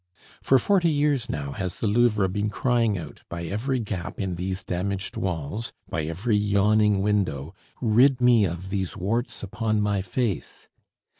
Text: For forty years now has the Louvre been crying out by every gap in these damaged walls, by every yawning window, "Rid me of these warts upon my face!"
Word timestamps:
For 0.41 0.57
forty 0.57 0.89
years 0.89 1.29
now 1.29 1.51
has 1.51 1.77
the 1.77 1.85
Louvre 1.85 2.27
been 2.27 2.49
crying 2.49 2.97
out 2.97 3.21
by 3.29 3.43
every 3.45 3.79
gap 3.79 4.19
in 4.19 4.33
these 4.33 4.63
damaged 4.63 5.15
walls, 5.15 5.73
by 5.91 6.05
every 6.05 6.35
yawning 6.35 7.03
window, 7.03 7.53
"Rid 7.83 8.19
me 8.19 8.45
of 8.45 8.71
these 8.71 8.97
warts 8.97 9.43
upon 9.43 9.79
my 9.79 10.01
face!" 10.01 10.69